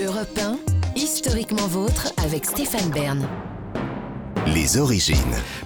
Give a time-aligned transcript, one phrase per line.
[0.00, 0.58] Europe 1,
[0.96, 3.26] historiquement vôtre avec Stéphane Bern.
[4.46, 5.16] Les origines.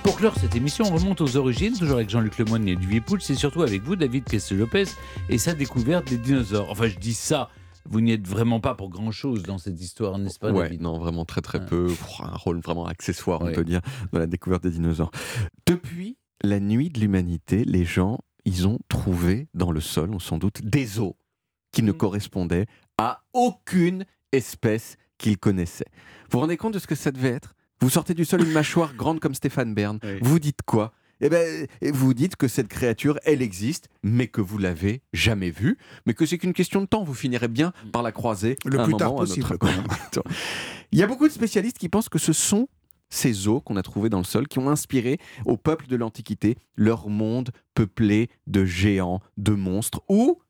[0.03, 3.21] Pour clore cette émission, on remonte aux origines, toujours avec Jean-Luc Lemoyne et Olivier Pouls,
[3.21, 4.84] c'est surtout avec vous, David Castel-Lopez,
[5.29, 6.71] et sa découverte des dinosaures.
[6.71, 7.49] Enfin, je dis ça,
[7.89, 11.24] vous n'y êtes vraiment pas pour grand-chose dans cette histoire, n'est-ce pas, Ouais, non, vraiment
[11.24, 11.66] très très Ouais.
[11.66, 11.86] peu.
[11.88, 13.52] Pff, Un rôle vraiment accessoire, on Ouais.
[13.52, 13.80] peut dire,
[14.12, 15.10] dans la découverte des dinosaures.
[15.66, 20.38] Depuis la nuit de l'humanité, les gens, ils ont trouvé dans le sol, on sans
[20.38, 21.12] doute, des os
[21.72, 21.98] qui ne Mhm.
[21.98, 22.66] correspondaient
[22.98, 25.90] à aucune espèce qu'ils connaissaient.
[26.30, 27.54] Vous vous rendez compte de ce que ça devait être?
[27.80, 29.98] Vous sortez du sol une mâchoire grande comme Stéphane Bern.
[30.02, 30.18] Oui.
[30.20, 30.92] Vous dites quoi?
[31.24, 35.78] Eh ben, vous dites que cette créature, elle existe, mais que vous l'avez jamais vue,
[36.04, 37.04] mais que c'est qu'une question de temps.
[37.04, 39.46] Vous finirez bien par la croiser Le à un plus tard moment possible.
[40.92, 42.68] Il y a beaucoup de spécialistes qui pensent que ce sont
[43.09, 46.56] ces os qu'on a trouvés dans le sol qui ont inspiré au peuple de l'Antiquité
[46.76, 50.40] leur monde peuplé de géants, de monstres ou,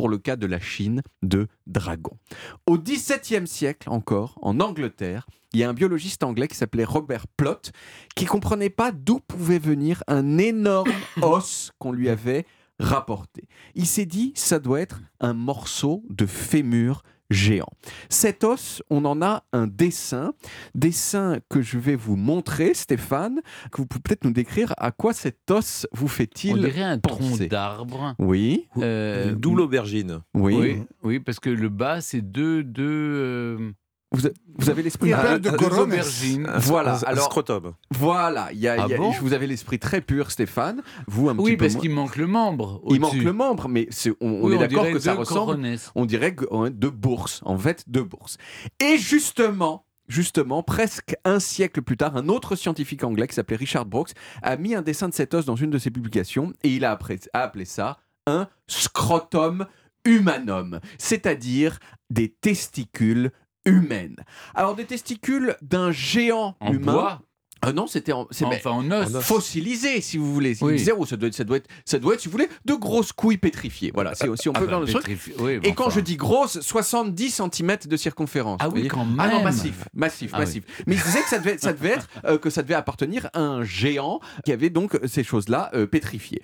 [0.00, 2.16] pour le cas de la Chine, de dragons.
[2.64, 7.26] Au XVIIe siècle encore, en Angleterre, il y a un biologiste anglais qui s'appelait Robert
[7.36, 7.70] Plot
[8.16, 10.90] qui comprenait pas d'où pouvait venir un énorme
[11.20, 12.46] os qu'on lui avait
[12.78, 13.46] rapporté.
[13.74, 17.68] Il s'est dit ça doit être un morceau de fémur géant.
[18.08, 20.32] Cet os, on en a un dessin,
[20.74, 25.12] dessin que je vais vous montrer, Stéphane, que vous pouvez peut-être nous décrire à quoi
[25.12, 27.46] cet os vous On fait-il dirait un tronc penser?
[27.48, 28.14] d'arbre.
[28.18, 30.20] Oui, Euh, Une double aubergine.
[30.34, 30.54] oui.
[30.56, 33.72] oui, oui, parce que le bas, c'est deux, deux, euh,
[34.12, 35.78] Vous, avez l'esprit de corones.
[35.92, 36.50] aubergines.
[36.56, 37.74] Voilà, alors- scrotum.
[37.92, 39.12] Voilà, il y a- Ah y a- bon?
[39.20, 40.82] vous avez l'esprit très pur, Stéphane.
[41.06, 42.82] Vous un Oui, petit peu parce qu'il manque le membre.
[42.90, 43.88] Il manque le membre, mais
[44.20, 45.64] on, on Oui, est d'accord que ça ressemble.
[45.94, 48.36] On dirait de bourse, en fait, de bourse.
[48.80, 53.86] Et justement, justement, presque un siècle plus tard, un autre scientifique anglais qui s'appelait Richard
[53.86, 54.10] Brooks
[54.42, 56.98] a mis un dessin de cet os dans une de ses publications et il a
[57.32, 59.66] appelé ça un scrotum
[60.04, 63.30] humanum, c'est-à-dire des testicules
[63.64, 64.16] humaines.
[64.54, 66.92] Alors des testicules d'un géant En humain.
[66.92, 67.22] bois
[67.62, 69.20] Ah non, c'était en, c'est- mais- Enfin, en os.
[69.20, 70.56] Fossilisé, si vous voulez.
[70.62, 70.82] Oui.
[70.96, 73.12] Oh, ça, doit être, ça, doit être, ça doit être, si vous voulez, de grosses
[73.12, 73.90] couilles pétrifiées.
[73.92, 75.02] Voilà, si, si on Ah peut bah, dans le truc.
[75.04, 75.34] pétrifié.
[75.38, 75.96] Oui, Et quand enfin.
[75.96, 78.60] je dis grosse, 70 cm de circonférence.
[78.62, 79.44] Ah oui, quand Ah non, même.
[79.44, 80.64] massif, massif, Ah massif.
[80.86, 83.40] Mais il disait que ça devait, ça devait être, euh, que ça devait appartenir à
[83.40, 86.40] un géant qui avait donc ces choses-là euh, pétrifiées.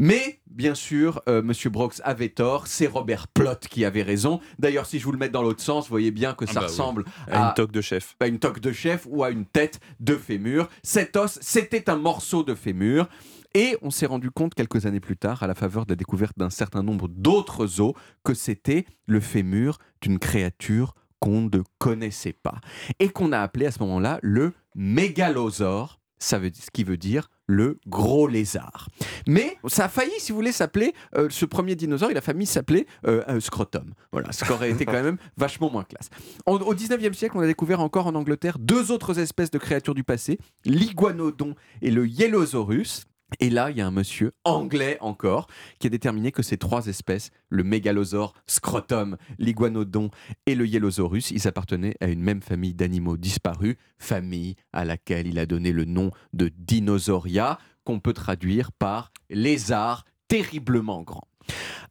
[0.00, 4.40] Mais, bien sûr, euh, Monsieur Brox avait tort, c'est Robert Plot qui avait raison.
[4.58, 6.60] D'ailleurs, si je vous le mets dans l'autre sens, vous voyez bien que Ah ça
[6.60, 6.70] bah oui.
[6.72, 8.14] ressemble À à une toque de chef.
[8.20, 10.68] à une toque de chef ou à une tête de fémur.
[10.84, 13.08] Cet os, c'était un morceau de fémur.
[13.54, 16.34] Et on s'est rendu compte quelques années plus tard, à la faveur de la découverte
[16.38, 22.60] d'un certain nombre d'autres os, que c'était le fémur d'une créature qu'on ne connaissait pas.
[23.00, 27.30] Et qu'on a appelé à ce moment-là le mégalosaure, ça veut, ce qui veut dire
[27.46, 28.88] le gros lézard.
[29.26, 32.46] Mais ça a failli, si vous voulez, s'appeler, euh, ce premier dinosaure, il a failli
[32.46, 33.94] s'appeler euh, scrotum.
[34.12, 36.10] Voilà, ce qui aurait été quand même vachement moins classe.
[36.46, 40.04] Au 19e siècle, on a découvert encore en Angleterre deux autres espèces de créatures du
[40.04, 43.06] passé, l'iguanodon et le Yellosaurus.
[43.40, 46.86] Et là, il y a un monsieur anglais encore qui a déterminé que ces trois
[46.86, 50.10] espèces, le mégalosaure, scrotum, l'iguanodon
[50.46, 55.38] et le Yellosaurus, ils appartenaient à une même famille d'animaux disparus, famille à laquelle il
[55.38, 61.28] a donné le nom de Dinosauria, qu'on peut traduire par lézard terriblement grand.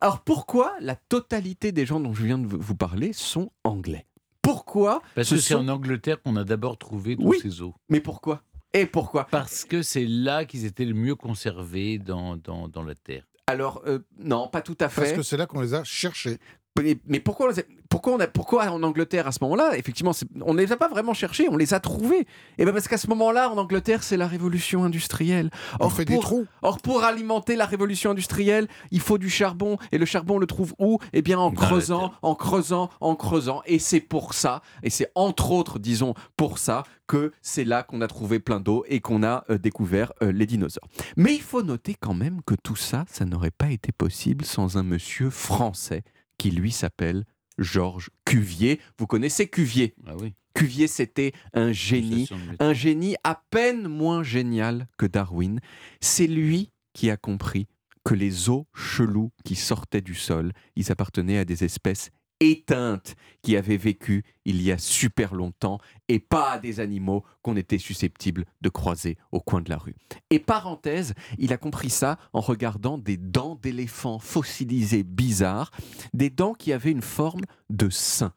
[0.01, 4.05] Alors pourquoi la totalité des gens dont je viens de vous parler sont anglais?
[4.41, 7.37] Pourquoi Parce ce que c'est sont- en Angleterre qu'on a d'abord trouvé tous Oui.
[7.41, 7.73] ces os.
[7.89, 8.43] Mais pourquoi?
[8.77, 9.25] Et pourquoi?
[9.25, 13.23] Parce que c'est là qu'ils étaient le mieux conservés dans, dans, dans la terre.
[13.47, 15.15] Alors, euh, non, pas tout à Parce fait.
[15.15, 16.37] que c'est là qu'on les a cherchés.
[16.83, 17.53] Mais, mais pourquoi, on
[17.89, 20.11] pourquoi, on a, pourquoi en Angleterre à ce moment-là Effectivement,
[20.41, 22.27] on ne les a pas vraiment cherchés, on les a trouvés.
[22.57, 25.49] Et bien parce qu'à ce moment-là, en Angleterre, c'est la révolution industrielle.
[25.79, 26.45] On Or, fait des pour, trous.
[26.61, 29.77] or, pour alimenter la révolution industrielle, il faut du charbon.
[29.91, 30.99] Et le charbon, on le trouve où?
[31.13, 33.61] Eh bien, en creusant, en creusant, en creusant.
[33.65, 38.01] Et c'est pour ça, et c'est entre autres, disons, pour ça, que c'est là qu'on
[38.01, 40.83] a trouvé plein d'eau et qu'on a euh, découvert euh, les dinosaures.
[41.15, 44.75] Mais il faut noter quand même que tout ça, ça n'aurait pas été possible sans
[44.77, 46.03] un monsieur français
[46.37, 47.25] qui, lui, s'appelle
[47.57, 48.79] Georges Cuvier.
[48.97, 49.95] Vous connaissez Cuvier?
[50.05, 50.33] Ah oui.
[50.53, 52.27] Cuvier, c'était un génie
[52.59, 55.59] un génie à peine moins génial que Darwin.
[56.01, 57.67] C'est lui qui a compris
[58.03, 63.57] que les os chelous qui sortaient du sol, ils appartenaient à des espèces éteintes qui
[63.57, 68.45] avaient vécu il y a super longtemps et pas à des animaux qu'on était susceptible
[68.61, 69.95] de croiser au coin de la rue.
[70.29, 75.71] Et parenthèse, il a compris ça en regardant des dents d'éléphant fossilisées bizarres,
[76.13, 78.33] des dents qui avaient une forme de sein.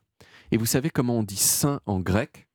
[0.50, 2.48] Et vous savez comment on dit sein en grec?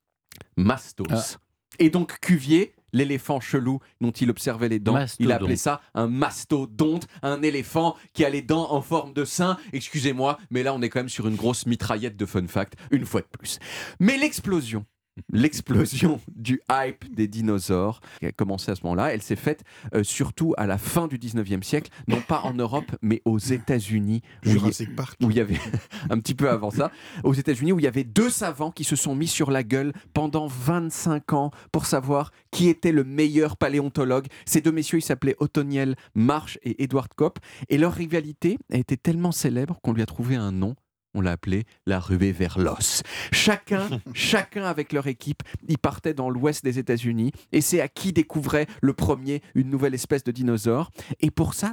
[0.57, 1.07] Mastos.
[1.11, 1.39] Ah.
[1.79, 5.05] Et donc Cuvier l'éléphant chelou dont il observait les dents.
[5.19, 9.57] Il appelait ça un mastodonte, un éléphant qui a les dents en forme de sein.
[9.73, 13.05] Excusez-moi, mais là on est quand même sur une grosse mitraillette de fun fact, une
[13.05, 13.59] fois de plus.
[13.99, 14.85] Mais l'explosion
[15.31, 19.63] L'explosion du hype des dinosaures qui a commencé à ce moment-là, elle s'est faite
[19.93, 24.21] euh, surtout à la fin du 19e siècle, non pas en Europe, mais aux États-Unis,
[24.45, 25.17] y- Jurassic Park.
[25.23, 25.59] où il y avait
[26.09, 26.91] un petit peu avant ça,
[27.23, 29.93] aux États-Unis, où il y avait deux savants qui se sont mis sur la gueule
[30.13, 34.27] pendant 25 ans pour savoir qui était le meilleur paléontologue.
[34.45, 37.39] Ces deux messieurs, ils s'appelaient Othoniel Marsh et Edward Kopp,
[37.69, 40.75] et leur rivalité a été tellement célèbre qu'on lui a trouvé un nom.
[41.17, 43.01] On l'a appelé la ruée vers l'os.
[43.31, 48.11] Chacun, chacun avec leur équipe, ils partaient dans l'ouest des États-Unis et c'est à qui
[48.11, 50.91] découvrait le premier une nouvelle espèce de dinosaure.
[51.21, 51.71] Et pour ça,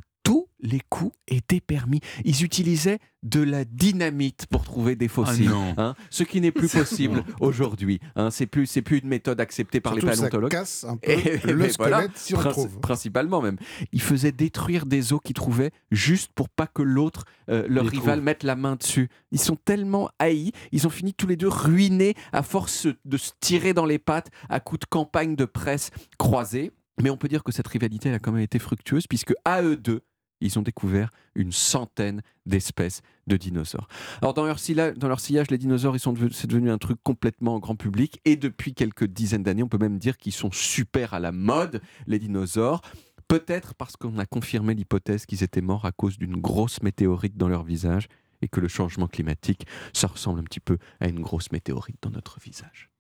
[0.63, 2.01] les coups étaient permis.
[2.25, 5.49] Ils utilisaient de la dynamite pour trouver des fossiles.
[5.49, 5.75] Ah non.
[5.77, 8.01] hein, ce qui n'est plus possible aujourd'hui.
[8.17, 8.31] hein.
[8.31, 10.51] c'est plus, c'est plus une méthode acceptée par Surtout les que ça paléontologues.
[10.51, 12.79] casse un peu Et- le squelette voilà, si on trouve.
[12.81, 13.57] Principalement même.
[13.93, 17.91] Ils faisaient détruire des os qu'ils trouvaient juste pour pas que l'autre, euh, leur Les
[17.91, 18.25] rival, trouve.
[18.25, 19.09] mette la main dessus.
[19.31, 23.31] Ils sont tellement haïs, ils ont fini tous les deux ruinés à force de se
[23.41, 26.73] tirer dans les pattes à coups de campagne de presse croisée.
[27.03, 29.63] Mais on peut dire que cette rivalité elle a quand même été fructueuse puisque à
[29.63, 30.03] eux deux,
[30.43, 33.89] ils ont découvert une centaine d'espèces de dinosaures.
[34.21, 36.79] Alors dans leur, silla- dans leur sillage, les dinosaures, ils sont devenus- c'est devenu un
[36.79, 40.51] truc complètement grand public et depuis quelques dizaines d'années, on peut même dire qu'ils sont
[40.53, 42.83] super à la mode, les dinosaures.
[43.29, 47.49] Peut-être parce qu'on a confirmé l'hypothèse qu'ils étaient morts à cause d'une grosse météorite dans
[47.49, 48.09] leur visage
[48.43, 52.11] et que le changement climatique, ça ressemble un petit peu à une grosse météorite dans
[52.11, 52.91] notre visage.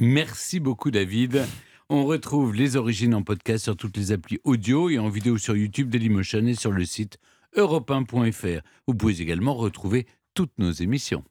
[0.00, 1.44] Merci beaucoup, David.
[1.90, 5.56] On retrouve les origines en podcast sur toutes les applis audio et en vidéo sur
[5.56, 7.16] YouTube Dailymotion et sur le site
[7.56, 8.60] europe1.fr.
[8.86, 11.24] Vous pouvez également retrouver toutes nos émissions.